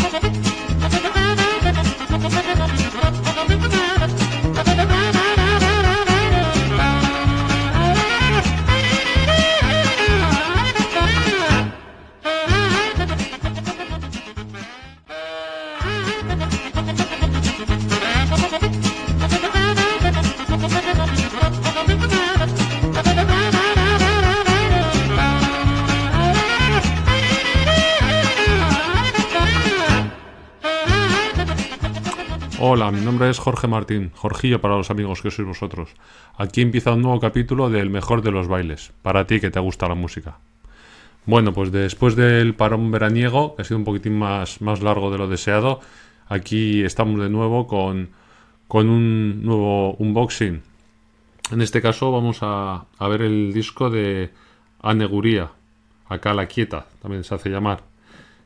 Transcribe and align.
Thank 0.00 0.32
you. 0.32 0.37
Hola, 32.70 32.90
mi 32.90 33.00
nombre 33.00 33.30
es 33.30 33.38
Jorge 33.38 33.66
Martín, 33.66 34.10
Jorgillo 34.14 34.60
para 34.60 34.76
los 34.76 34.90
amigos 34.90 35.22
que 35.22 35.30
sois 35.30 35.48
vosotros. 35.48 35.88
Aquí 36.36 36.60
empieza 36.60 36.92
un 36.92 37.00
nuevo 37.00 37.18
capítulo 37.18 37.70
del 37.70 37.88
mejor 37.88 38.20
de 38.20 38.30
los 38.30 38.46
bailes, 38.46 38.92
para 39.00 39.26
ti 39.26 39.40
que 39.40 39.50
te 39.50 39.58
gusta 39.58 39.88
la 39.88 39.94
música. 39.94 40.36
Bueno, 41.24 41.54
pues 41.54 41.72
después 41.72 42.14
del 42.14 42.54
parón 42.54 42.90
veraniego, 42.90 43.56
que 43.56 43.62
ha 43.62 43.64
sido 43.64 43.78
un 43.78 43.86
poquitín 43.86 44.18
más, 44.18 44.60
más 44.60 44.82
largo 44.82 45.10
de 45.10 45.16
lo 45.16 45.28
deseado, 45.28 45.80
aquí 46.28 46.84
estamos 46.84 47.18
de 47.18 47.30
nuevo 47.30 47.66
con, 47.66 48.10
con 48.66 48.90
un 48.90 49.42
nuevo 49.42 49.94
unboxing. 49.94 50.60
En 51.50 51.62
este 51.62 51.80
caso 51.80 52.12
vamos 52.12 52.40
a, 52.42 52.84
ver 53.00 53.22
el 53.22 53.54
disco 53.54 53.88
de 53.88 54.28
Aneguría, 54.82 55.52
acá 56.06 56.34
la 56.34 56.44
quieta, 56.44 56.84
también 57.00 57.24
se 57.24 57.34
hace 57.34 57.48
llamar. 57.48 57.84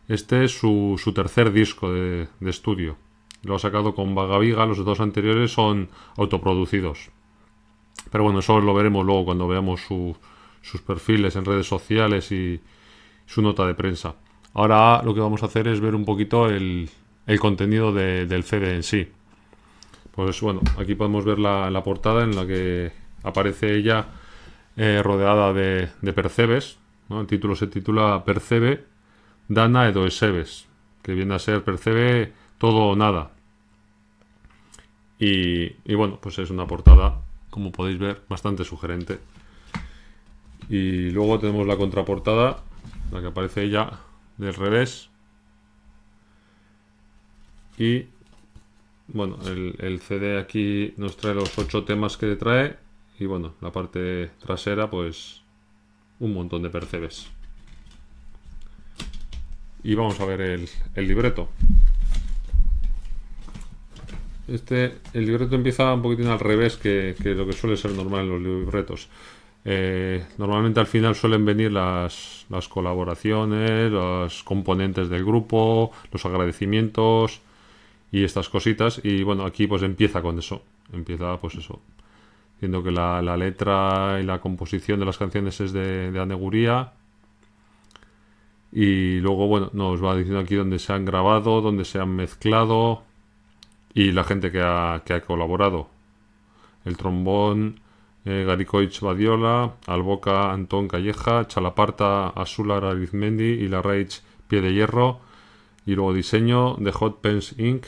Este 0.07 0.45
es 0.45 0.57
su, 0.57 1.13
tercer 1.13 1.51
disco 1.51 1.93
de 1.93 2.29
estudio. 2.43 2.97
Lo 3.43 3.57
ha 3.57 3.59
sacado 3.59 3.95
con 3.95 4.15
Vagaviga, 4.15 4.67
los 4.67 4.85
dos 4.85 5.01
anteriores 5.01 5.53
son 5.53 5.89
autoproducidos. 6.17 7.11
Pero 8.11 8.25
bueno, 8.25 8.41
eso 8.41 8.61
lo 8.61 8.75
veremos 8.75 9.05
luego 9.05 9.25
cuando 9.25 9.49
veamos 9.49 9.81
sus 9.81 10.81
perfiles 10.83 11.35
en 11.37 11.45
redes 11.45 11.67
sociales 11.67 12.31
y 12.31 12.61
su 13.27 13.43
nota 13.43 13.67
de 13.67 13.75
prensa. 13.75 14.15
Ahora 14.55 15.03
lo 15.03 15.15
que 15.15 15.21
vamos 15.21 15.43
a 15.43 15.47
hacer 15.47 15.67
es 15.69 15.81
ver 15.81 15.95
un 15.95 16.05
poquito 16.05 16.49
el, 16.49 16.91
contenido 17.41 17.93
del 17.93 18.45
CD 18.45 18.75
en 18.75 18.83
sí. 18.83 19.09
Pues 20.13 20.41
bueno, 20.43 20.61
aquí 20.79 20.95
podemos 20.95 21.25
ver 21.25 21.39
la, 21.39 21.83
portada 21.83 22.23
en 22.23 22.37
la 22.37 22.47
que 22.47 22.93
aparece 23.23 23.75
ella 23.75 24.09
eh, 24.77 25.01
rodeada 25.03 25.53
de, 25.53 26.13
percebes. 26.15 26.79
El 27.09 27.27
título 27.27 27.57
se 27.57 27.67
titula 27.67 28.23
Percebe 28.25 28.85
Dana 29.49 29.89
Edoesebes, 29.89 30.67
que 31.03 31.15
viene 31.15 31.35
a 31.35 31.39
ser 31.39 31.65
Percebe 31.65 32.33
todo 32.63 32.91
o 32.91 32.95
nada. 32.95 33.33
Y, 35.19 35.95
bueno, 35.97 36.21
pues 36.23 36.39
es 36.39 36.49
una 36.49 36.65
portada, 36.65 37.21
como 37.51 37.73
podéis 37.73 37.99
ver, 37.99 38.23
bastante 38.29 38.63
sugerente. 38.63 39.19
Y 40.69 41.11
luego 41.11 41.41
tenemos 41.41 41.67
la 41.67 41.77
contraportada, 41.77 42.63
la 43.11 43.21
que 43.21 43.27
aparece 43.27 43.65
ella 43.65 43.99
del 44.37 44.55
revés. 44.55 45.11
Y 47.79 48.07
bueno, 49.09 49.39
el, 49.45 50.01
CD 50.01 50.39
aquí 50.39 50.95
nos 50.99 51.17
trae 51.17 51.35
los 51.35 51.59
ocho 51.59 51.83
temas 51.83 52.17
que 52.17 52.37
trae. 52.37 52.77
Y 53.19 53.25
bueno, 53.27 53.55
la 53.61 53.73
parte 53.73 54.31
trasera, 54.39 54.89
pues 54.89 55.43
un 56.21 56.33
montón 56.33 56.63
de 56.63 56.71
percebes. 56.71 57.29
Y 59.83 59.97
vamos 59.97 60.21
a 60.21 60.27
ver 60.27 60.41
el, 60.43 60.69
el 60.95 61.09
libreto. 61.09 61.49
Este, 64.49 64.99
el 65.15 65.27
libreto 65.27 65.55
empieza 65.55 65.95
un 65.95 66.03
poquitín 66.03 66.27
al 66.27 66.41
revés 66.41 66.77
que, 66.77 67.15
lo 67.25 67.47
que 67.47 67.53
suele 67.53 67.77
ser 67.77 67.93
normal 67.93 68.23
en 68.23 68.29
los 68.31 68.41
libretos. 68.41 69.09
Eh, 69.65 70.27
normalmente 70.39 70.81
al 70.81 70.87
final 70.87 71.15
suelen 71.15 71.45
venir 71.45 71.71
las, 71.71 72.47
colaboraciones, 72.69 73.93
los 73.93 74.43
componentes 74.43 75.09
del 75.09 75.25
grupo, 75.25 75.93
los 76.11 76.27
agradecimientos 76.27 77.41
y 78.11 78.25
estas 78.25 78.49
cositas. 78.49 79.01
Y 79.05 79.23
bueno, 79.23 79.45
aquí 79.45 79.67
pues 79.67 79.83
empieza 79.83 80.23
con 80.23 80.39
eso. 80.39 80.63
Empieza 80.93 81.39
pues 81.41 81.55
eso. 81.55 81.81
Viendo 82.61 82.83
que 82.83 82.91
la, 82.91 83.21
letra 83.37 84.19
y 84.21 84.25
la 84.25 84.41
composición 84.41 85.01
de 85.01 85.07
las 85.07 85.19
canciones 85.19 85.61
es 85.61 85.73
de, 85.73 86.11
de 86.11 86.21
Aneguría. 86.21 86.93
Y 88.73 89.21
luego, 89.21 89.47
bueno, 89.49 89.71
nos 89.75 90.03
va 90.03 90.17
diciendo 90.17 90.41
aquí 90.41 90.55
dónde 90.55 90.79
se 90.79 90.93
han 90.93 91.05
grabado, 91.05 91.61
dónde 91.61 91.85
se 91.85 91.99
han 91.99 92.17
mezclado, 92.17 93.03
y 93.95 94.13
la 94.13 94.25
gente 94.25 94.51
que 94.51 94.61
ha, 94.63 95.03
que 95.05 95.15
ha 95.15 95.21
colaborado. 95.21 95.89
El 96.85 96.97
trombón 96.97 97.81
eh, 98.25 98.45
Garicoich 98.47 99.01
Badiola, 99.01 99.75
Alboca 99.87 100.53
Antón 100.53 100.89
Calleja, 100.89 101.47
Chalaparta 101.47 102.29
Azular 102.29 102.85
Arizmendi 102.85 103.45
y 103.45 103.69
la 103.69 103.83
Rage 103.83 104.21
Pie 104.49 104.61
de 104.61 104.73
Hierro. 104.73 105.21
Y 105.85 105.95
luego 105.97 106.15
diseño 106.15 106.77
de 106.79 106.93
Hot 106.93 107.21
Pens 107.21 107.59
Inc. 107.59 107.85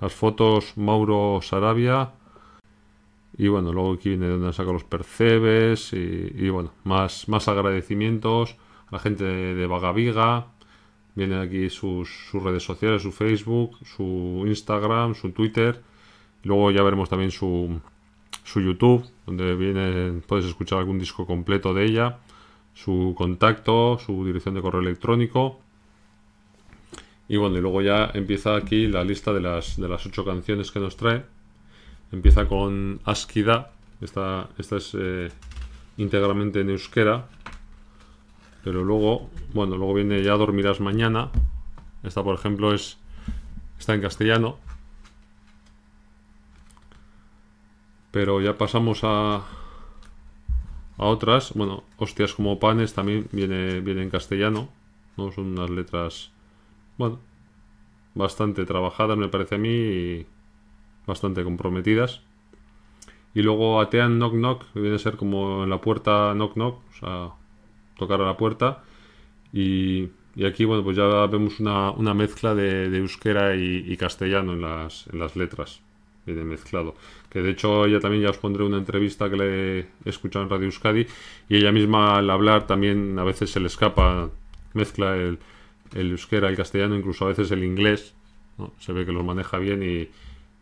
Las 0.00 0.14
fotos 0.14 0.76
Mauro 0.76 1.40
Sarabia. 1.42 2.12
Y 3.36 3.48
bueno, 3.48 3.72
luego 3.72 3.94
aquí 3.94 4.10
viene 4.10 4.28
donde 4.28 4.52
saca 4.52 4.72
los 4.72 4.84
percebes. 4.84 5.92
Y, 5.92 6.48
bueno, 6.50 6.70
más, 6.84 7.28
más 7.28 7.48
agradecimientos 7.48 8.56
a 8.88 8.96
la 8.96 8.98
gente 9.00 9.24
de, 9.24 9.54
de 9.56 9.66
Vienen 11.18 11.40
aquí 11.40 11.68
sus, 11.68 12.30
redes 12.32 12.62
sociales, 12.62 13.02
su 13.02 13.10
Facebook, 13.10 13.76
su 13.84 14.44
Instagram, 14.46 15.16
su 15.16 15.32
Twitter. 15.32 15.82
Luego 16.44 16.70
ya 16.70 16.84
veremos 16.84 17.08
también 17.08 17.32
su, 17.32 17.80
su 18.44 18.60
YouTube, 18.60 19.04
donde 19.26 19.56
viene, 19.56 20.22
puedes 20.28 20.44
escuchar 20.44 20.78
algún 20.78 21.00
disco 21.00 21.26
completo 21.26 21.74
de 21.74 21.86
ella, 21.86 22.18
su 22.72 23.16
contacto, 23.18 23.98
su 23.98 24.24
dirección 24.24 24.54
de 24.54 24.62
correo 24.62 24.80
electrónico. 24.80 25.58
Y 27.28 27.36
bueno, 27.36 27.58
y 27.58 27.62
luego 27.62 27.82
ya 27.82 28.12
empieza 28.14 28.54
aquí 28.54 28.86
la 28.86 29.02
lista 29.02 29.32
de 29.32 29.40
las, 29.40 29.76
de 29.76 29.88
las 29.88 30.06
ocho 30.06 30.24
canciones 30.24 30.70
que 30.70 30.78
nos 30.78 30.96
trae. 30.96 31.24
Empieza 32.12 32.46
con 32.46 33.00
Askida, 33.04 33.72
esta, 34.00 34.50
esta 34.56 34.76
es 34.76 34.96
eh, 34.96 35.30
íntegramente 35.96 36.60
en 36.60 36.70
euskera, 36.70 37.26
pero 38.64 38.84
luego, 38.84 39.30
bueno, 39.54 39.76
luego 39.76 39.94
viene 39.94 40.22
Ya 40.22 40.32
dormirás 40.32 40.80
mañana. 40.80 41.30
Esta, 42.02 42.22
por 42.22 42.34
ejemplo, 42.34 42.74
es 42.74 42.98
está 43.78 43.94
en 43.94 44.00
castellano. 44.00 44.56
Pero 48.10 48.40
ya 48.40 48.56
pasamos 48.58 49.00
a 49.02 49.42
a 50.98 51.06
otras. 51.06 51.52
Bueno, 51.54 51.84
hostias 51.96 52.34
como 52.34 52.58
panes 52.58 52.92
también 52.92 53.28
viene, 53.32 53.80
viene 53.80 54.02
en 54.02 54.10
castellano. 54.10 54.68
¿no? 55.16 55.32
Son 55.32 55.46
unas 55.46 55.70
letras, 55.70 56.30
bueno, 56.98 57.18
bastante 58.14 58.64
trabajadas, 58.66 59.16
me 59.16 59.28
parece 59.28 59.56
a 59.56 59.58
mí, 59.58 59.68
y 59.68 60.26
bastante 61.06 61.42
comprometidas. 61.44 62.22
Y 63.34 63.42
luego 63.42 63.80
Atean 63.80 64.18
Knock 64.18 64.32
Knock, 64.34 64.72
que 64.72 64.80
viene 64.80 64.96
a 64.96 64.98
ser 64.98 65.16
como 65.16 65.64
en 65.64 65.70
la 65.70 65.80
puerta 65.80 66.32
Knock 66.34 66.54
Knock, 66.54 66.80
o 66.90 66.94
sea, 66.98 67.30
tocar 67.98 68.22
a 68.22 68.24
la 68.24 68.36
puerta. 68.36 68.82
Y, 69.52 70.08
aquí, 70.46 70.64
bueno, 70.64 70.82
pues 70.82 70.96
ya 70.96 71.26
vemos 71.26 71.60
una, 71.60 72.14
mezcla 72.14 72.54
de, 72.54 72.96
euskera 72.96 73.56
y, 73.56 73.96
castellano 73.96 74.54
en 74.54 74.62
las, 74.62 75.06
en 75.12 75.18
las 75.18 75.36
letras. 75.36 75.80
Viene 76.24 76.44
mezclado. 76.44 76.94
Que 77.30 77.42
de 77.42 77.50
hecho, 77.50 77.86
ella 77.86 78.00
también 78.00 78.22
ya 78.22 78.30
os 78.30 78.38
pondré 78.38 78.64
una 78.64 78.76
entrevista 78.78 79.30
que 79.30 79.36
le 79.36 79.78
he 79.78 79.86
escuchado 80.04 80.44
en 80.44 80.50
Radio 80.50 80.66
Euskadi. 80.66 81.06
Y 81.48 81.56
ella 81.56 81.72
misma 81.72 82.18
al 82.18 82.30
hablar 82.30 82.66
también 82.66 83.18
a 83.18 83.24
veces 83.24 83.50
se 83.50 83.60
le 83.60 83.66
escapa, 83.66 84.30
mezcla 84.74 85.16
el, 85.16 85.38
el 85.94 86.10
euskera, 86.10 86.48
el 86.48 86.56
castellano, 86.56 86.96
incluso 86.96 87.24
a 87.24 87.28
veces 87.28 87.50
el 87.50 87.64
inglés. 87.64 88.14
Se 88.78 88.92
ve 88.92 89.06
que 89.06 89.12
lo 89.12 89.22
maneja 89.22 89.58
bien 89.58 89.82
y, 89.82 90.08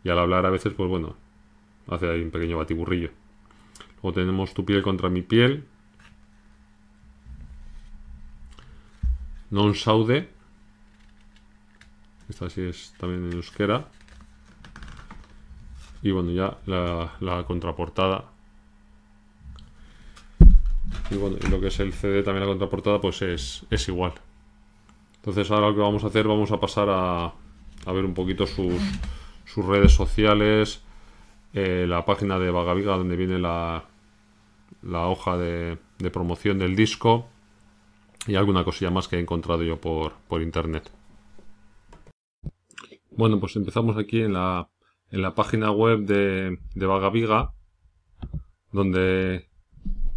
y 0.03 0.09
al 0.09 0.19
hablar 0.19 0.45
a 0.45 0.49
veces, 0.49 0.73
pues 0.73 0.89
bueno, 0.89 1.15
hace 1.87 2.09
ahí 2.09 2.21
un 2.21 2.31
pequeño 2.31 2.57
batiburrillo. 2.57 3.09
Luego 4.01 4.13
tenemos 4.13 4.53
tu 4.53 4.63
piel 4.63 4.81
contra 4.81 5.09
mi 5.09 5.21
piel, 5.21 5.65
Non 9.49 9.71
Saude. 9.75 10.27
Esta 12.27 12.49
sí 12.51 12.67
es 12.67 12.91
también 12.99 13.31
en 13.31 13.33
euskera. 13.39 13.87
Y 16.03 16.11
bueno, 16.11 16.31
ya 16.31 16.57
la, 16.65 17.43
contraportada. 17.47 18.25
Y 21.09 21.15
bueno, 21.15 21.37
y 21.41 21.47
lo 21.47 21.61
que 21.61 21.67
es 21.67 21.79
el 21.79 21.93
CD 21.93 22.23
también 22.23 22.45
la 22.45 22.51
contraportada, 22.51 22.99
pues 22.99 23.21
es, 23.21 23.65
igual. 23.87 24.13
Entonces 25.17 25.49
ahora 25.49 25.69
lo 25.69 25.75
que 25.75 25.81
vamos 25.81 26.03
a 26.03 26.07
hacer, 26.07 26.27
vamos 26.27 26.51
a 26.51 26.59
pasar 26.59 26.87
a, 26.89 27.33
ver 27.85 28.03
un 28.03 28.13
poquito 28.13 28.45
sus, 28.45 28.81
sus 29.45 29.65
redes 29.65 29.93
sociales, 29.93 30.81
eh, 31.53 31.85
la 31.87 32.05
página 32.05 32.37
de 32.37 32.51
Vagaviga 32.51 32.97
donde 32.97 33.15
viene 33.15 33.39
la, 33.39 33.85
la 34.83 35.07
hoja 35.07 35.37
de 35.37 35.77
promoción 36.11 36.59
del 36.59 36.75
disco 36.75 37.27
y 38.27 38.35
alguna 38.35 38.63
cosilla 38.63 38.91
más 38.91 39.07
que 39.07 39.15
he 39.15 39.19
encontrado 39.19 39.63
yo 39.63 39.79
por, 39.79 40.13
por 40.27 40.41
internet. 40.41 40.89
Bueno, 43.11 43.39
pues 43.39 43.55
empezamos 43.55 43.97
aquí 43.97 44.21
en 44.21 44.33
la, 44.33 44.69
en 45.09 45.21
la 45.21 45.33
página 45.33 45.71
web 45.71 46.01
de, 46.01 46.59
de 46.75 46.85
Vagaviga, 46.85 47.53
donde 48.71 49.49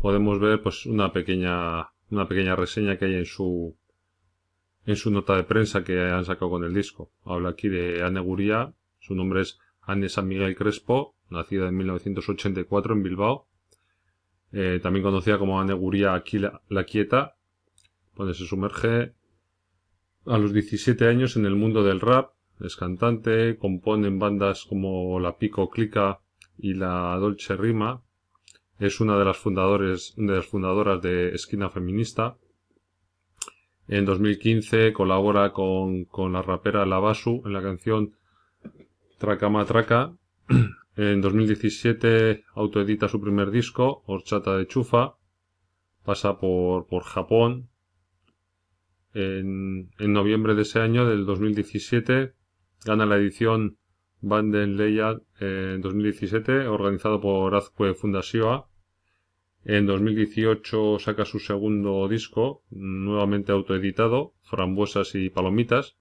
podemos 0.00 0.38
ver 0.40 0.62
pues 0.62 0.86
una 0.86 1.12
pequeña, 1.12 1.88
una 2.10 2.26
pequeña 2.28 2.56
reseña 2.56 2.98
que 2.98 3.06
hay 3.06 3.14
en 3.14 3.26
su, 3.26 3.76
en 4.84 4.96
su 4.96 5.10
nota 5.10 5.36
de 5.36 5.44
prensa 5.44 5.84
que 5.84 5.98
han 6.00 6.24
sacado 6.24 6.50
con 6.50 6.64
el 6.64 6.74
disco. 6.74 7.12
Habla 7.24 7.50
aquí 7.50 7.68
de 7.68 8.02
Anne 8.02 8.20
Guría, 8.20 8.74
su 8.98 9.14
nombre 9.14 9.42
es 9.42 9.58
Anne 9.80 10.08
San 10.08 10.28
Miguel 10.28 10.56
Crespo, 10.56 11.16
nacida 11.30 11.68
en 11.68 11.76
1984 11.76 12.94
en 12.94 13.02
Bilbao, 13.02 13.48
eh, 14.52 14.80
también 14.82 15.04
conocida 15.04 15.38
como 15.38 15.60
Anne 15.60 15.74
Guría 15.74 16.14
aquí 16.14 16.38
la, 16.38 16.84
Quieta, 16.84 17.36
donde 18.20 18.34
se 18.34 18.44
sumerge 18.44 19.14
a 20.26 20.36
los 20.36 20.52
17 20.52 21.08
años 21.08 21.36
en 21.36 21.46
el 21.46 21.56
mundo 21.56 21.82
del 21.82 22.00
rap, 22.00 22.32
es 22.60 22.76
cantante, 22.76 23.56
compone 23.56 24.08
en 24.08 24.18
bandas 24.18 24.66
como 24.68 25.18
la 25.18 25.38
Pico 25.38 25.70
Clica 25.70 26.20
y 26.58 26.74
la 26.74 27.16
Dolce 27.18 27.56
Rima, 27.56 28.02
es 28.78 29.00
una 29.00 29.18
de 29.18 29.24
las 29.24 29.38
fundadores, 29.38 30.12
de 30.16 30.36
las 30.36 30.46
fundadoras 30.46 31.00
de 31.00 31.30
Esquina 31.34 31.70
Feminista, 31.70 32.36
en 33.88 34.04
2015 34.04 34.92
colabora 34.92 35.52
con, 35.52 36.04
con 36.04 36.34
la 36.34 36.42
rapera 36.42 36.84
Lavasu 36.84 37.42
en 37.44 37.52
la 37.54 37.62
canción 37.62 38.12
Tracama 39.18 39.64
Traca. 39.64 40.14
En 40.96 41.22
2017 41.22 42.44
autoedita 42.54 43.08
su 43.08 43.20
primer 43.22 43.50
disco, 43.50 44.02
Horchata 44.06 44.56
de 44.58 44.66
Chufa. 44.66 45.14
Pasa 46.04 46.38
por, 46.38 46.88
por 46.88 47.04
Japón. 47.04 47.69
En, 49.12 49.90
noviembre 49.98 50.54
de 50.54 50.62
ese 50.62 50.80
año, 50.80 51.08
del 51.08 51.26
2017, 51.26 52.32
gana 52.84 53.06
la 53.06 53.16
edición 53.16 53.78
Banden 54.20 54.76
Leia 54.76 55.20
en 55.40 55.80
2017, 55.80 56.68
organizado 56.68 57.20
por 57.20 57.54
Azcue 57.54 57.94
Fundación. 57.94 58.64
En 59.64 59.86
2018 59.86 60.98
saca 60.98 61.24
su 61.24 61.38
segundo 61.38 62.08
disco, 62.08 62.62
nuevamente 62.70 63.52
autoeditado, 63.52 64.34
Frambuesas 64.42 65.14
y 65.14 65.28
Palomitas, 65.28 65.96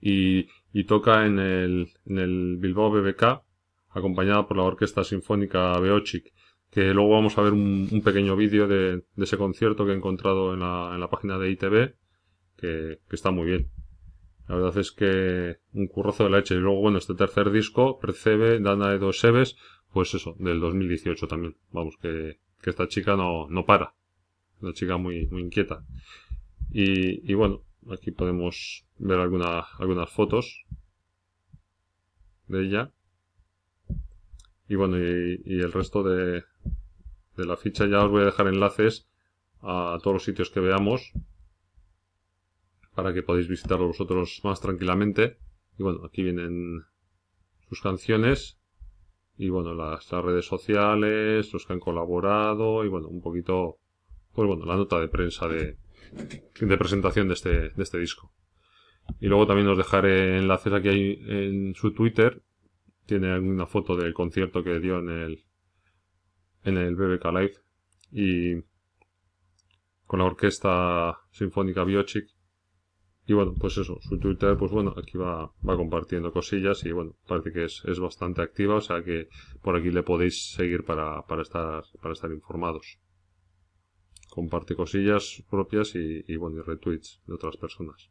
y, 0.00 0.46
toca 0.84 1.26
en 1.26 1.38
el, 1.38 1.92
en 2.06 2.18
el 2.18 2.56
Bilbao 2.58 2.90
BBK, 2.90 3.42
acompañada 3.90 4.46
por 4.46 4.56
la 4.56 4.64
Orquesta 4.64 5.04
Sinfónica 5.04 5.78
Beochik, 5.78 6.32
que 6.74 6.92
luego 6.92 7.10
vamos 7.10 7.38
a 7.38 7.42
ver 7.42 7.52
un, 7.52 8.02
pequeño 8.04 8.34
vídeo 8.34 8.66
de, 8.66 9.04
ese 9.16 9.38
concierto 9.38 9.86
que 9.86 9.92
he 9.92 9.94
encontrado 9.94 10.54
en 10.54 10.60
la, 10.60 10.90
en 10.92 10.98
la 10.98 11.08
página 11.08 11.38
de 11.38 11.52
ITV, 11.52 11.94
que, 12.56 12.98
está 13.12 13.30
muy 13.30 13.46
bien. 13.46 13.70
La 14.48 14.56
verdad 14.56 14.76
es 14.78 14.90
que 14.90 15.58
un 15.72 15.86
currozo 15.86 16.24
de 16.24 16.30
la 16.30 16.38
leche. 16.38 16.56
Y 16.56 16.58
luego, 16.58 16.80
bueno, 16.80 16.98
este 16.98 17.14
tercer 17.14 17.52
disco, 17.52 18.00
Percebe, 18.00 18.58
Dana 18.58 18.90
de 18.90 18.98
dos 18.98 19.20
Seves, 19.20 19.56
pues 19.92 20.14
eso, 20.14 20.34
del 20.40 20.58
2018 20.58 21.28
también. 21.28 21.56
Vamos, 21.70 21.96
que, 22.02 22.40
que 22.60 22.70
esta 22.70 22.88
chica 22.88 23.14
no, 23.14 23.48
no 23.48 23.64
para. 23.64 23.94
Una 24.60 24.72
chica 24.72 24.96
muy, 24.96 25.28
muy 25.28 25.42
inquieta. 25.42 25.84
Y, 26.72 27.30
y 27.30 27.34
bueno, 27.34 27.62
aquí 27.88 28.10
podemos 28.10 28.84
ver 28.98 29.20
alguna, 29.20 29.60
algunas 29.78 30.10
fotos 30.10 30.64
de 32.48 32.64
ella. 32.64 32.92
Y 34.68 34.74
bueno, 34.74 34.98
y, 34.98 35.60
el 35.60 35.72
resto 35.72 36.02
de, 36.02 36.42
de 37.36 37.46
la 37.46 37.56
ficha 37.56 37.86
ya 37.86 38.04
os 38.04 38.10
voy 38.10 38.22
a 38.22 38.26
dejar 38.26 38.46
enlaces 38.48 39.08
a 39.60 39.98
todos 40.02 40.14
los 40.14 40.24
sitios 40.24 40.50
que 40.50 40.60
veamos 40.60 41.12
para 42.94 43.12
que 43.12 43.22
podáis 43.22 43.48
visitarlo 43.48 43.88
vosotros 43.88 44.40
más 44.44 44.60
tranquilamente. 44.60 45.38
Y 45.78 45.82
bueno, 45.82 46.04
aquí 46.04 46.22
vienen 46.22 46.84
sus 47.68 47.80
canciones 47.80 48.60
y 49.36 49.48
bueno, 49.48 49.74
las, 49.74 50.08
redes 50.10 50.46
sociales, 50.46 51.52
los 51.52 51.66
que 51.66 51.72
han 51.72 51.80
colaborado 51.80 52.84
y 52.84 52.88
bueno, 52.88 53.08
un 53.08 53.20
poquito, 53.20 53.78
pues 54.32 54.46
bueno, 54.46 54.64
la 54.64 54.76
nota 54.76 55.00
de 55.00 55.08
prensa 55.08 55.48
de, 55.48 55.76
de 56.60 56.78
presentación 56.78 57.26
de 57.28 57.34
este, 57.34 57.70
de 57.70 57.82
este 57.82 57.98
disco. 57.98 58.32
Y 59.20 59.26
luego 59.26 59.46
también 59.46 59.68
os 59.68 59.76
dejaré 59.76 60.38
enlaces 60.38 60.72
aquí 60.72 61.18
en 61.26 61.74
su 61.74 61.92
Twitter. 61.92 62.42
Tiene 63.06 63.38
una 63.38 63.66
foto 63.66 63.96
del 63.96 64.14
concierto 64.14 64.62
que 64.62 64.78
dio 64.78 65.00
en 65.00 65.10
el, 65.10 65.44
en 66.64 66.76
el 66.76 66.96
BBK 66.96 67.24
Live 67.26 67.54
y 68.12 68.62
con 70.06 70.20
la 70.20 70.26
orquesta 70.26 71.18
sinfónica 71.30 71.84
Biochic 71.84 72.34
y 73.26 73.32
bueno, 73.32 73.54
pues 73.58 73.78
eso, 73.78 73.98
su 74.02 74.18
Twitter, 74.18 74.56
pues 74.58 74.70
bueno, 74.70 74.94
aquí 74.98 75.16
va, 75.16 75.50
va 75.66 75.76
compartiendo 75.76 76.30
cosillas 76.30 76.84
y 76.84 76.92
bueno, 76.92 77.16
parece 77.26 77.52
que 77.52 77.64
es, 77.64 77.82
es 77.86 77.98
bastante 77.98 78.42
activa, 78.42 78.76
o 78.76 78.80
sea 78.82 79.02
que 79.02 79.28
por 79.62 79.76
aquí 79.76 79.90
le 79.90 80.02
podéis 80.02 80.52
seguir 80.52 80.84
para, 80.84 81.22
para, 81.22 81.40
estar, 81.40 81.84
para 82.02 82.12
estar 82.12 82.30
informados. 82.30 82.98
Comparte 84.28 84.74
cosillas 84.74 85.42
propias 85.48 85.94
y, 85.94 86.22
y 86.26 86.36
bueno, 86.36 86.58
y 86.58 86.62
retweets 86.62 87.22
de 87.26 87.34
otras 87.34 87.56
personas. 87.56 88.10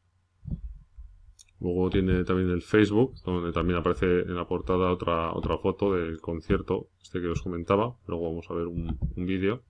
Luego 1.63 1.89
tiene 1.89 2.25
también 2.25 2.49
el 2.49 2.61
Facebook, 2.61 3.13
donde 3.23 3.53
también 3.53 3.79
aparece 3.79 4.05
en 4.05 4.35
la 4.35 4.45
portada 4.45 4.91
otra, 4.91 5.31
otra 5.31 5.57
foto 5.57 5.93
del 5.93 6.19
concierto, 6.19 6.89
este 7.01 7.21
que 7.21 7.27
os 7.27 7.41
comentaba. 7.41 7.95
Luego 8.05 8.27
vamos 8.27 8.45
a 8.49 8.53
ver 8.53 8.67
un, 8.67 8.97
un 9.15 9.25
vídeo. 9.25 9.63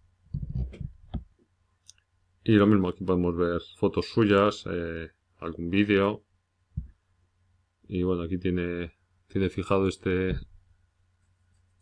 Y 2.43 2.53
lo 2.53 2.65
mismo, 2.65 2.89
aquí 2.89 3.03
podemos 3.03 3.37
ver 3.37 3.61
fotos 3.77 4.07
suyas, 4.07 4.65
eh, 4.71 5.11
algún 5.37 5.69
vídeo. 5.69 6.23
Y 7.87 8.01
bueno, 8.01 8.23
aquí 8.23 8.39
tiene, 8.39 8.93
tiene 9.27 9.49
fijado 9.51 9.87
este, 9.87 10.39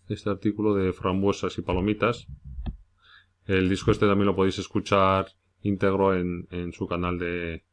este 0.09 0.29
artículo 0.29 0.75
de 0.75 0.91
frambuesas 0.91 1.57
y 1.57 1.61
palomitas. 1.61 2.27
El 3.45 3.69
disco 3.69 3.91
este 3.91 4.07
también 4.07 4.27
lo 4.27 4.35
podéis 4.35 4.59
escuchar 4.59 5.27
íntegro 5.61 6.13
en, 6.17 6.49
en 6.51 6.73
su 6.73 6.85
canal 6.85 7.17
de, 7.17 7.63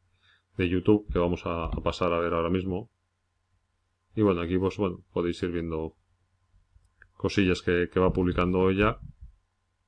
de 0.59 0.67
YouTube, 0.67 1.07
que 1.11 1.19
vamos 1.19 1.43
a, 1.45 1.71
pasar 1.81 2.11
a 2.11 2.19
ver 2.19 2.33
ahora 2.33 2.49
mismo. 2.49 2.91
Y 4.13 4.21
bueno, 4.21 4.41
aquí 4.41 4.57
pues 4.57 4.75
bueno, 4.75 5.01
podéis 5.13 5.41
ir 5.41 5.51
viendo 5.51 5.95
cosillas 7.13 7.61
que, 7.61 7.89
que 7.91 7.99
va 7.99 8.11
publicando 8.11 8.69
ella, 8.69 8.99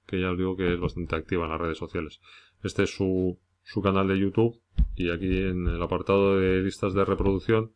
que 0.07 0.21
ya 0.21 0.31
os 0.31 0.37
digo 0.37 0.55
que 0.55 0.73
es 0.73 0.79
bastante 0.79 1.15
activa 1.15 1.43
en 1.43 1.51
las 1.51 1.59
redes 1.59 1.77
sociales. 1.77 2.21
Este 2.63 2.83
es 2.83 2.95
su, 2.95 3.37
su 3.63 3.81
canal 3.81 4.07
de 4.07 4.17
YouTube 4.17 4.61
y 4.95 5.09
aquí 5.11 5.39
en 5.39 5.67
el 5.67 5.81
apartado 5.81 6.39
de 6.39 6.61
listas 6.61 6.93
de 6.93 7.03
reproducción 7.03 7.73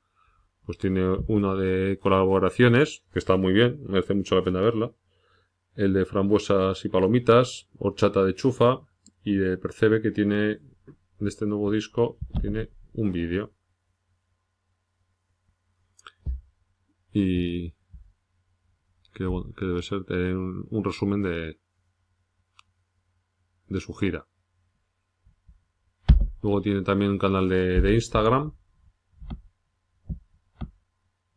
pues 0.66 0.78
tiene 0.78 1.06
una 1.28 1.54
de 1.54 2.00
colaboraciones 2.02 3.04
que 3.12 3.20
está 3.20 3.36
muy 3.36 3.54
bien, 3.54 3.84
merece 3.88 4.16
mucho 4.16 4.36
la 4.36 4.44
pena 4.44 4.62
verla. 4.62 4.92
El 5.76 5.94
de 5.94 6.06
frambuesas 6.06 6.84
y 6.86 6.90
palomitas, 6.90 7.68
horchata 7.78 8.24
de 8.24 8.34
chufa 8.34 8.80
y 9.24 9.36
de 9.36 9.58
percebe 9.58 10.02
que 10.02 10.12
tiene 10.12 10.60
de 11.20 11.30
este 11.30 11.46
nuevo 11.46 11.72
disco 11.72 12.18
tiene 12.42 12.70
un 12.96 13.12
vídeo. 13.12 13.52
Y 17.14 17.72
que, 19.14 19.26
que 19.58 19.66
debe 19.66 19.82
ser 19.82 20.02
un, 20.36 20.84
resumen 20.84 21.22
de 21.24 21.58
de 23.68 23.80
su 23.80 23.94
gira. 23.94 24.26
Luego 26.42 26.62
tiene 26.62 26.82
también 26.84 27.12
un 27.12 27.18
canal 27.18 27.50
de, 27.50 27.94
Instagram. 27.94 28.54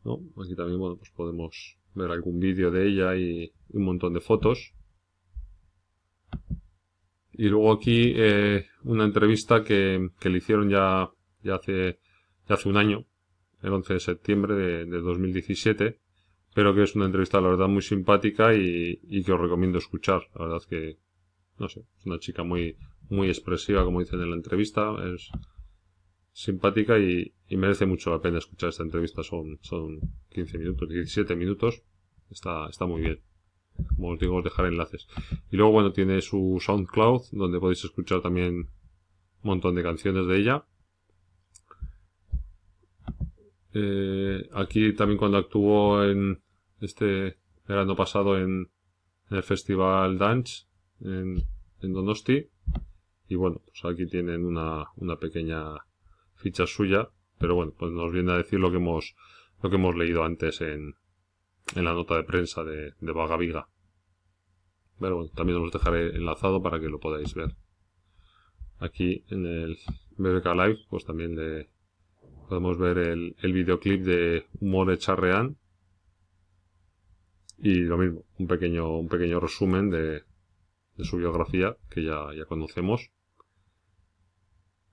Aquí 0.05 0.55
también 0.57 0.79
bueno, 0.79 0.97
pues 0.97 1.11
podemos 1.11 1.79
ver 1.95 2.11
algún 2.11 2.39
vídeo 2.39 2.71
de 2.71 2.89
ella 2.89 3.17
y 3.17 3.53
un 3.71 3.85
montón 3.85 4.15
de 4.15 4.21
fotos. 4.21 4.75
Y 7.33 7.49
luego 7.49 7.73
aquí 7.73 8.13
eh, 8.17 8.67
una 8.85 9.05
entrevista 9.05 9.63
que, 9.63 10.11
le 10.23 10.39
hicieron 10.39 10.69
ya, 10.71 11.11
ya, 11.49 11.57
hace, 11.57 11.99
hace 12.47 12.69
un 12.69 12.77
año, 12.77 13.07
el 13.63 13.73
11 13.73 13.95
de 13.95 14.01
septiembre 14.01 14.55
de, 14.55 14.87
2017, 14.87 16.01
pero 16.55 16.75
que 16.75 16.83
es 16.83 16.95
una 16.95 17.07
entrevista 17.07 17.41
la 17.41 17.49
verdad 17.49 17.69
muy 17.69 17.83
simpática 17.83 18.55
y, 18.55 19.01
y 19.03 19.23
que 19.25 19.33
os 19.33 19.41
recomiendo 19.41 19.79
escuchar. 19.79 20.23
La 20.35 20.43
verdad 20.43 20.59
es 20.59 20.67
que, 20.67 20.99
no 21.59 21.69
sé, 21.69 21.85
es 21.99 22.07
una 22.07 22.19
chica 22.19 22.43
muy, 22.43 22.77
muy 23.11 23.29
expresiva, 23.29 23.85
como 23.85 24.01
dicen 24.01 24.21
en 24.21 24.31
la 24.31 24.37
entrevista, 24.37 24.95
es 25.15 25.31
simpática 26.39 26.99
y, 26.99 27.35
merece 27.51 27.85
mucho 27.85 28.11
la 28.11 28.21
pena 28.21 28.39
escuchar 28.39 28.69
esta 28.69 28.85
entrevista. 28.85 29.23
Son, 29.25 29.59
son 29.63 29.99
15 30.31 30.59
minutos, 30.59 30.89
17 30.89 31.35
minutos. 31.35 31.83
Está, 32.31 32.69
está 32.69 32.87
muy 32.87 33.01
bien. 33.01 33.21
Como 33.97 34.11
os 34.11 34.21
digo, 34.21 34.37
os 34.37 34.45
dejaré 34.45 34.69
enlaces. 34.69 35.09
Y 35.51 35.57
luego, 35.57 35.73
bueno, 35.73 35.93
tiene 35.93 36.21
su 36.21 36.59
SoundCloud, 36.61 37.23
donde 37.33 37.59
podéis 37.59 37.85
escuchar 37.85 38.21
también 38.23 38.55
un 38.55 38.69
montón 39.43 39.75
de 39.75 39.83
canciones 39.83 40.27
de 40.27 40.39
ella. 40.39 40.65
Eh, 43.75 44.49
aquí 44.53 44.95
también 44.95 45.19
cuando 45.19 45.39
actuó 45.39 46.05
en 46.05 46.43
este 46.81 47.39
verano 47.67 47.95
pasado 47.97 48.39
en, 48.39 48.71
el 49.31 49.43
Festival 49.43 50.17
Dance 50.17 50.65
en, 51.01 51.45
en 51.83 51.93
Donosti, 51.93 52.49
y 53.29 53.35
bueno, 53.35 53.61
pues 53.67 53.85
aquí 53.85 54.07
tienen 54.07 54.47
una, 54.47 54.87
una 54.97 55.17
pequeña 55.17 55.75
ficha 56.35 56.67
suya, 56.67 57.11
pero 57.39 57.55
bueno, 57.55 57.75
pues 57.79 57.93
nos 57.93 58.11
viene 58.11 58.33
a 58.33 58.39
decir 58.39 58.59
lo 58.59 58.71
que 58.71 58.79
hemos, 58.79 59.15
lo 59.63 59.69
que 59.69 59.77
hemos 59.77 59.95
leído 59.97 60.25
antes 60.25 60.63
en, 60.63 60.95
en 61.77 61.85
la 61.85 61.93
nota 61.93 62.17
de 62.17 62.25
prensa 62.25 62.65
de, 62.65 62.95
de 62.99 63.13
Vagaviga. 63.13 63.69
Pero 64.99 65.17
bueno, 65.17 65.31
también 65.35 65.59
os 65.59 65.71
dejaré 65.71 66.17
enlazado 66.17 66.63
para 66.63 66.81
que 66.81 66.89
lo 66.89 66.99
podáis 66.99 67.35
ver. 67.35 67.55
Aquí 68.79 69.25
en 69.29 69.45
el 69.45 69.79
BBK 70.17 70.47
Live, 70.47 70.79
pues 70.89 71.05
también 71.05 71.37
le 71.37 71.69
podemos 72.49 72.79
ver 72.79 72.99
el, 72.99 73.37
el 73.41 73.53
videoclip 73.53 74.03
de 74.05 74.47
Humor 74.61 74.97
Charrean. 74.99 75.57
Y 77.59 77.75
lo 77.81 77.99
mismo, 77.99 78.23
un 78.39 78.47
pequeño, 78.47 78.99
un 78.99 79.09
pequeño 79.09 79.41
resumen 79.41 79.91
de, 79.91 80.23
de 80.97 81.05
su 81.05 81.17
biografía 81.17 81.77
que 81.91 82.05
ya, 82.05 82.27
ya 82.37 82.45
conocemos. 82.45 83.11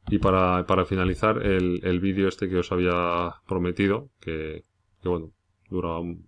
Y 0.07 0.19
para, 0.19 0.65
para 0.67 0.85
finalizar, 0.85 1.43
el, 1.43 1.79
el 1.83 1.99
vídeo 1.99 2.27
este 2.27 2.49
que 2.49 2.57
os 2.57 2.71
había 2.71 3.41
prometido, 3.47 4.09
que, 4.19 4.65
que 5.01 5.09
bueno, 5.09 5.31
dura 5.69 5.97
un 5.99 6.25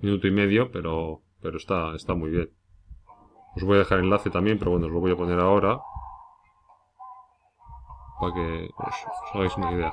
minuto 0.00 0.28
y 0.28 0.30
medio, 0.30 0.70
pero, 0.70 1.22
pero 1.40 1.56
está, 1.56 1.94
está 1.94 2.14
muy 2.14 2.30
bien. 2.30 2.50
Os 3.56 3.64
voy 3.64 3.76
a 3.76 3.80
dejar 3.80 4.00
enlace 4.00 4.30
también, 4.30 4.58
pero 4.58 4.72
bueno, 4.72 4.86
os 4.86 4.92
lo 4.92 5.00
voy 5.00 5.12
a 5.12 5.16
poner 5.16 5.40
ahora. 5.40 5.78
Para 8.20 8.34
que 8.34 8.70
os 8.76 9.34
hagáis 9.34 9.56
una 9.56 9.72
idea. 9.72 9.92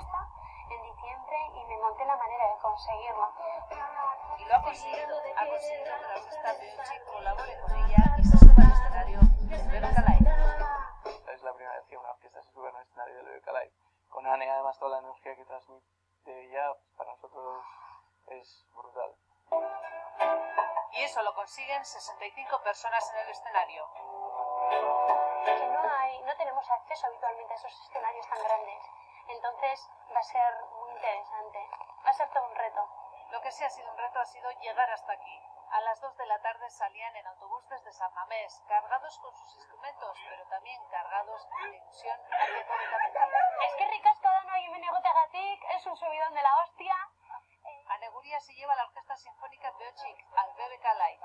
Biochic 6.83 7.05
colabore 7.05 7.57
con 7.61 7.71
ella 7.75 8.15
y 8.17 8.23
se 8.23 8.37
suba 8.37 8.53
al 8.57 8.71
escenario 8.71 9.19
del 9.47 9.67
BBK 9.71 9.99
Live. 10.03 11.33
Es 11.33 11.43
la 11.43 11.53
primera 11.53 11.75
vez 11.77 11.85
que 11.87 11.97
una 11.97 12.11
orquesta 12.11 12.41
se 12.41 12.51
sube 12.51 12.67
a 12.67 12.71
un 12.71 12.81
escenario 12.81 13.15
del 13.15 13.25
BBK 13.25 13.47
Live. 13.47 13.73
Con 14.09 14.27
Anne, 14.27 14.49
además, 14.49 14.77
toda 14.79 14.91
la 14.91 15.07
energía 15.07 15.35
que 15.35 15.45
transmite 15.45 16.43
ella, 16.43 16.75
para 16.97 17.11
nosotros 17.11 17.63
es 18.27 18.67
brutal. 18.75 19.15
Y 20.91 21.03
eso 21.03 21.21
lo 21.23 21.33
consiguen 21.35 21.85
65 21.85 22.61
personas 22.63 23.11
en 23.13 23.19
el 23.19 23.29
escenario. 23.29 23.87
Que 25.45 25.67
no 25.67 25.89
hay, 25.89 26.21
no 26.23 26.35
tenemos 26.35 26.69
acceso 26.69 27.07
habitualmente 27.07 27.53
a 27.53 27.55
esos 27.55 27.81
escenarios 27.87 28.27
tan 28.27 28.43
grandes. 28.43 28.83
Entonces 29.29 29.89
va 30.13 30.19
a 30.19 30.23
ser 30.23 30.53
muy 30.81 30.91
interesante. 30.91 31.59
Va 32.05 32.09
a 32.09 32.13
ser 32.13 32.29
todo 32.29 32.45
un 32.45 32.55
reto. 32.55 32.89
Lo 33.33 33.41
que 33.41 33.51
sí 33.51 33.63
ha 33.63 33.69
sido 33.71 33.89
un 33.89 33.97
reto 33.97 34.19
ha 34.19 34.25
sido 34.25 34.47
llegar 34.61 34.87
hasta 34.91 35.11
aquí. 35.11 35.41
A 35.71 35.81
las 35.81 35.99
2 35.99 36.17
de 36.17 36.25
la 36.27 36.39
tarde 36.43 36.69
salían 36.69 37.15
en 37.15 37.25
autobús 37.25 37.67
desde 37.67 37.91
San 37.91 38.13
Mamés, 38.13 38.61
cargados 38.67 39.17
con 39.17 39.35
sus 39.35 39.55
instrumentos, 39.55 40.19
pero 40.29 40.45
también 40.49 40.79
cargados 40.91 41.49
de 41.49 41.75
ilusión. 41.75 42.19
Es 43.65 43.75
que 43.75 43.87
ricasco 43.87 44.29
y 44.59 44.69
menegoteagatik, 44.69 45.63
es 45.71 45.85
un 45.87 45.97
subidón 45.97 46.33
de 46.35 46.43
la 46.43 46.57
hostia. 46.61 46.95
A 47.89 47.97
Neguría 47.97 48.39
se 48.39 48.53
lleva 48.53 48.75
la 48.75 48.83
Orquesta 48.83 49.17
Sinfónica 49.17 49.71
Biochic 49.79 50.27
al 50.37 50.51
BBK 50.51 50.85
Live. 50.93 51.21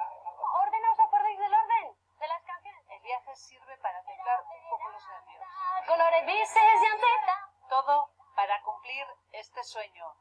Ordena, 0.62 0.92
¿os 0.92 1.00
acordáis 1.00 1.38
del 1.38 1.52
orden? 1.52 1.96
De 2.18 2.26
las 2.26 2.42
canciones. 2.42 2.88
El 2.88 3.02
viaje 3.02 3.36
sirve 3.36 3.76
para 3.76 4.02
templar 4.04 4.40
un 4.44 4.70
poco 4.70 4.88
los 4.88 5.08
nervios. 5.08 5.44
Colores 5.86 6.24
bises 6.24 6.56
y. 6.56 7.68
Todo 7.68 8.08
para 8.34 8.62
cumplir 8.62 9.06
este 9.32 9.62
sueño. 9.62 10.16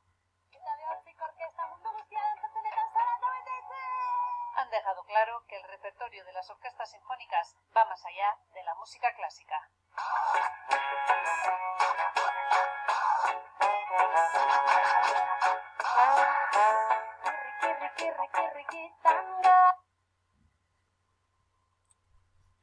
Han 4.56 4.70
dejado 4.72 5.04
claro 5.06 5.44
que 5.48 5.56
el 5.56 5.63
repertorio 5.70 6.25
de 6.25 6.34
las 6.34 6.50
orquestas 6.50 6.92
sinfónicas 6.92 7.56
va 7.75 7.86
más 7.86 8.04
allá 8.06 8.38
de 8.54 8.63
la 8.63 8.75
música 8.75 9.13
clásica. 9.16 9.70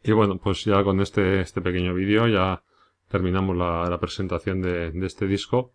Y 0.03 0.13
bueno, 0.13 0.39
pues 0.39 0.65
ya 0.65 0.85
con 0.85 1.01
este, 1.01 1.41
este 1.41 1.63
pequeño 1.63 1.95
vídeo 1.95 2.27
ya 2.27 2.63
terminamos 3.09 3.57
la, 3.57 3.89
la 3.89 3.99
presentación 3.99 4.61
de, 4.61 4.91
de 4.91 5.07
este 5.07 5.27
disco, 5.27 5.73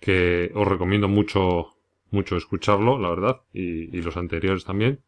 que 0.00 0.50
os 0.54 0.66
recomiendo 0.66 1.08
mucho, 1.08 1.74
mucho 2.10 2.36
escucharlo, 2.36 2.98
la 2.98 3.10
verdad, 3.10 3.40
y, 3.52 3.96
y 3.96 4.02
los 4.02 4.16
anteriores 4.16 4.64
también. 4.64 5.00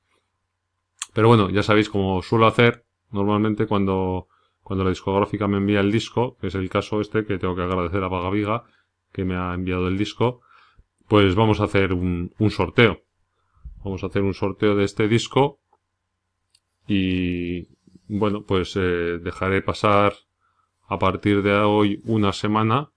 Pero 1.14 1.28
bueno, 1.28 1.50
ya 1.50 1.62
sabéis 1.62 1.88
como 1.88 2.22
suelo 2.22 2.46
hacer 2.46 2.84
normalmente 3.10 3.66
cuando, 3.66 4.28
cuando 4.62 4.84
la 4.84 4.90
discográfica 4.90 5.48
me 5.48 5.58
envía 5.58 5.80
el 5.80 5.92
disco, 5.92 6.36
que 6.40 6.46
es 6.48 6.54
el 6.54 6.68
caso 6.70 7.00
este, 7.00 7.24
que 7.24 7.38
tengo 7.38 7.54
que 7.54 7.62
agradecer 7.62 8.02
a 8.02 8.08
Vagaviga, 8.08 8.64
que 9.12 9.24
me 9.24 9.36
ha 9.36 9.52
enviado 9.52 9.88
el 9.88 9.98
disco, 9.98 10.40
pues 11.08 11.34
vamos 11.34 11.60
a 11.60 11.64
hacer 11.64 11.92
un, 11.92 12.32
un 12.38 12.50
sorteo. 12.50 13.02
Vamos 13.84 14.02
a 14.02 14.06
hacer 14.06 14.22
un 14.22 14.34
sorteo 14.34 14.76
de 14.76 14.84
este 14.84 15.08
disco 15.08 15.60
y 16.86 17.68
bueno, 18.08 18.44
pues 18.44 18.76
eh, 18.76 19.18
dejaré 19.18 19.62
pasar 19.62 20.14
a 20.86 20.98
partir 20.98 21.42
de 21.42 21.54
hoy 21.54 22.00
una 22.04 22.32
semana 22.32 22.90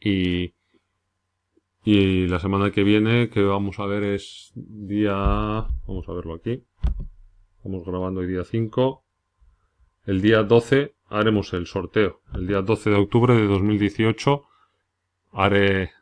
y, 0.00 0.54
y 1.84 2.26
la 2.26 2.40
semana 2.40 2.70
que 2.70 2.82
viene 2.82 3.28
que 3.28 3.42
vamos 3.42 3.78
a 3.78 3.86
ver 3.86 4.02
es 4.02 4.52
día 4.54 5.14
vamos 5.86 6.08
a 6.08 6.12
verlo 6.12 6.34
aquí. 6.34 6.64
Estamos 7.56 7.84
grabando 7.84 8.20
hoy 8.20 8.26
día 8.26 8.44
5 8.44 9.04
el 10.06 10.22
día 10.22 10.42
12 10.42 10.94
haremos 11.08 11.52
el 11.52 11.66
sorteo. 11.66 12.22
El 12.34 12.46
día 12.46 12.62
12 12.62 12.90
de 12.90 12.96
octubre 12.96 13.34
de 13.34 13.46
2018 13.46 14.44
haré 15.32 15.92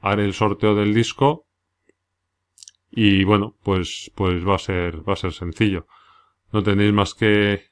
haré 0.00 0.24
el 0.24 0.32
sorteo 0.32 0.74
del 0.74 0.94
disco. 0.94 1.46
Y 2.90 3.24
bueno 3.24 3.56
pues 3.62 4.10
pues 4.14 4.46
va 4.46 4.54
a 4.54 4.58
ser 4.58 5.06
va 5.08 5.14
a 5.14 5.16
ser 5.16 5.32
sencillo. 5.32 5.86
No 6.52 6.62
tenéis 6.62 6.92
más 6.92 7.14
que 7.14 7.64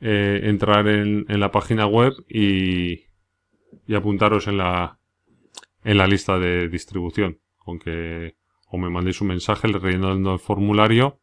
eh, 0.00 0.40
entrar 0.42 0.88
en, 0.88 1.26
en 1.28 1.40
la 1.40 1.50
página 1.52 1.86
web 1.86 2.14
y, 2.28 3.05
y 3.86 3.94
apuntaros 3.94 4.46
en 4.48 4.58
la 4.58 4.98
en 5.84 5.98
la 5.98 6.06
lista 6.06 6.38
de 6.38 6.68
distribución 6.68 7.40
con 7.58 7.78
que 7.78 8.36
o 8.68 8.78
me 8.78 8.90
mandéis 8.90 9.20
un 9.20 9.28
mensaje 9.28 9.68
rellenando 9.68 10.32
el 10.32 10.38
formulario 10.40 11.20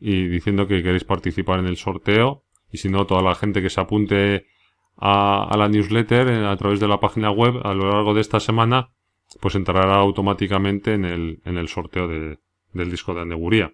y 0.00 0.28
diciendo 0.28 0.66
que 0.66 0.82
queréis 0.82 1.04
participar 1.04 1.58
en 1.60 1.66
el 1.66 1.76
sorteo 1.76 2.44
y 2.70 2.78
si 2.78 2.88
no 2.88 3.06
toda 3.06 3.22
la 3.22 3.34
gente 3.34 3.62
que 3.62 3.70
se 3.70 3.80
apunte 3.80 4.46
a, 4.96 5.54
la 5.56 5.68
newsletter 5.68 6.44
a 6.44 6.56
través 6.56 6.80
de 6.80 6.88
la 6.88 7.00
página 7.00 7.30
web 7.30 7.54
a 7.64 7.74
lo 7.74 7.90
largo 7.90 8.14
de 8.14 8.22
esta 8.22 8.40
semana 8.40 8.90
pues 9.40 9.54
entrará 9.54 9.96
automáticamente 9.96 10.94
en 10.94 11.04
el, 11.04 11.40
en 11.44 11.58
el 11.58 11.68
sorteo 11.68 12.08
de- 12.08 12.38
del 12.72 12.90
disco 12.90 13.14
de 13.14 13.22
Aneguría. 13.22 13.72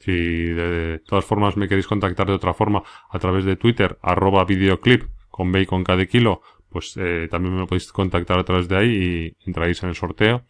Si 0.00 0.12
de 0.12 1.00
todas 1.06 1.24
formas 1.24 1.56
me 1.56 1.68
queréis 1.68 1.86
contactar 1.86 2.26
de 2.28 2.34
otra 2.34 2.54
forma 2.54 2.82
a 3.10 3.18
través 3.18 3.44
de 3.44 3.56
Twitter, 3.56 3.98
arroba 4.00 4.44
videoclip 4.44 5.04
con 5.30 5.50
B 5.50 5.62
y 5.62 6.06
kilo, 6.06 6.42
pues 6.70 6.96
eh, 6.96 7.28
también 7.30 7.56
me 7.56 7.66
podéis 7.66 7.92
contactar 7.92 8.38
a 8.38 8.44
través 8.44 8.68
de 8.68 8.76
ahí 8.76 8.88
y 8.88 9.48
entraréis 9.48 9.82
en 9.82 9.90
el 9.90 9.94
sorteo. 9.94 10.44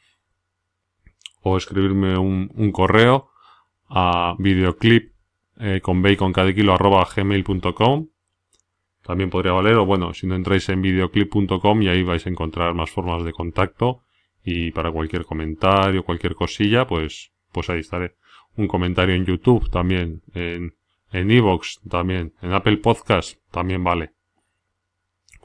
O 1.43 1.57
escribirme 1.57 2.19
un, 2.19 2.73
correo 2.73 3.31
a 3.89 4.35
videoclip 4.39 5.13
eh. 5.61 5.81
También 9.03 9.31
podría 9.31 9.53
valer, 9.53 9.77
o 9.77 9.87
bueno, 9.87 10.13
si 10.13 10.27
no 10.27 10.35
entráis 10.35 10.69
en 10.69 10.83
videoclip.com 10.83 11.83
y 11.83 11.89
ahí 11.89 12.03
vais 12.03 12.27
a 12.27 12.29
encontrar 12.29 12.75
más 12.75 12.91
formas 12.91 13.25
de 13.25 13.33
contacto 13.33 14.03
y 14.45 14.71
para 14.73 14.91
cualquier 14.91 15.25
comentario, 15.25 16.05
cualquier 16.05 16.35
cosilla, 16.35 16.87
pues, 16.87 17.33
pues 17.53 17.71
ahí 17.71 17.81
estaré 17.81 18.17
un 18.57 18.69
comentario 18.69 19.15
en 19.15 19.25
YouTube 19.25 19.71
también, 19.71 20.23
en, 20.35 20.75
en 21.13 21.31
Evox 21.31 21.81
también, 21.89 22.35
en 22.43 22.53
Apple 22.53 22.79
Podcast 22.79 23.39
también 23.51 23.83
vale. 23.83 24.18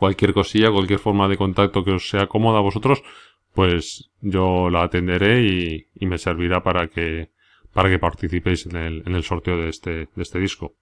Cualquier 0.04 0.34
cosilla, 0.34 0.70
cualquier 0.70 1.00
forma 1.00 1.30
de 1.30 1.38
contacto 1.38 1.86
que 1.86 1.92
os 1.92 2.10
sea 2.10 2.28
cómoda 2.28 2.58
a 2.58 2.62
vosotros, 2.62 3.02
pues 3.54 4.12
yo 4.20 4.70
la 4.70 4.84
atenderé 4.84 5.44
y, 5.44 6.06
me 6.06 6.18
servirá 6.18 6.62
para 6.62 6.90
que, 6.90 7.30
para 7.72 7.90
que 7.90 8.00
participéis 8.00 8.66
en 8.66 8.76
el, 8.76 9.04
en 9.06 9.16
el 9.16 9.24
sorteo 9.24 9.56
de 9.56 9.70
este, 9.70 10.10
de 10.14 10.22
este 10.22 10.40
disco. 10.40 10.76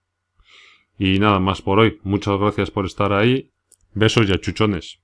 Y 0.98 1.20
nada 1.20 1.40
más 1.40 1.62
por 1.62 1.78
hoy. 1.78 2.00
Muchas 2.02 2.40
gracias 2.40 2.72
por 2.72 2.88
estar 2.88 3.14
ahí. 3.14 3.52
Besos 3.94 4.28
y 4.28 4.34
achuchones. 4.34 5.01